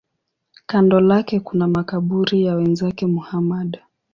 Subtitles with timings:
[0.65, 3.79] Kando lake kuna makaburi ya wenzake Muhammad.